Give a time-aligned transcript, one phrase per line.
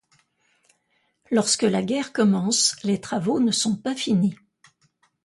[1.29, 4.35] Lorsque la guerre commence, les travaux ne sont pas finis.